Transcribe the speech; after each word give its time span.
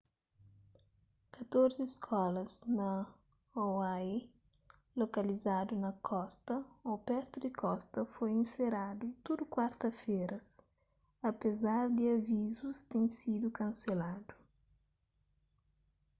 katorzi 1.31 1.87
skolas 1.87 2.63
na 2.77 2.91
hawaii 3.55 4.19
lokalizadu 4.99 5.73
na 5.83 5.91
kosta 6.09 6.55
ô 6.91 6.93
pertu 7.07 7.35
di 7.43 7.51
kosta 7.61 7.99
foi 8.13 8.29
inseradu 8.41 9.05
tudu 9.25 9.43
kuarta-feras 9.53 10.47
apezar 11.29 11.83
di 11.95 12.03
avizus 12.17 12.77
ten 12.89 13.05
sidu 13.17 13.47
kanseladu 13.59 14.33